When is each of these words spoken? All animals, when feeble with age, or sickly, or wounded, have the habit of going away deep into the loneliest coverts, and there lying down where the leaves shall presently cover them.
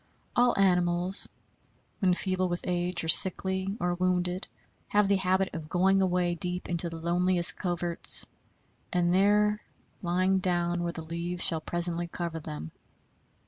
All 0.35 0.57
animals, 0.57 1.29
when 1.99 2.15
feeble 2.15 2.49
with 2.49 2.61
age, 2.63 3.03
or 3.03 3.07
sickly, 3.07 3.77
or 3.79 3.93
wounded, 3.93 4.47
have 4.87 5.07
the 5.07 5.17
habit 5.17 5.51
of 5.53 5.69
going 5.69 6.01
away 6.01 6.33
deep 6.33 6.67
into 6.67 6.89
the 6.89 6.97
loneliest 6.97 7.55
coverts, 7.55 8.25
and 8.91 9.13
there 9.13 9.61
lying 10.01 10.39
down 10.39 10.81
where 10.81 10.91
the 10.93 11.03
leaves 11.03 11.43
shall 11.45 11.61
presently 11.61 12.07
cover 12.07 12.39
them. 12.39 12.71